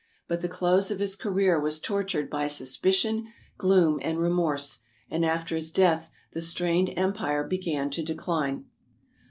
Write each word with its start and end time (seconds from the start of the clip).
But 0.27 0.41
the 0.41 0.49
close 0.49 0.89
of 0.89 0.97
his 0.97 1.15
career 1.15 1.59
was 1.59 1.79
tor 1.79 2.03
tured 2.03 2.27
by 2.27 2.47
suspicion, 2.47 3.27
gloom, 3.59 3.99
and 4.01 4.17
remorse, 4.17 4.79
and 5.11 5.23
after 5.23 5.55
his 5.55 5.71
death 5.71 6.09
the 6.33 6.41
strained 6.41 6.91
empire 6.97 7.47
began 7.47 7.91
to 7.91 8.01
decline. 8.01 8.65